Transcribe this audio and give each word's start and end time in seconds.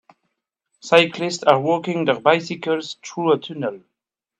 Cyclists 0.79 1.43
are 1.43 1.59
walking 1.61 2.05
their 2.05 2.19
bicycles 2.19 2.97
through 3.05 3.33
a 3.33 3.37
tunnel. 3.37 3.81